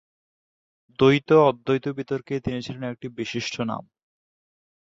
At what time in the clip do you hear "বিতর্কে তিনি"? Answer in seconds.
1.97-2.59